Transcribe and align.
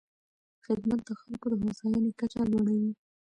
خدمت 0.65 0.99
د 1.07 1.09
خلکو 1.21 1.45
د 1.51 1.53
هوساینې 1.63 2.11
کچه 2.19 2.41
لوړوي. 2.51 2.91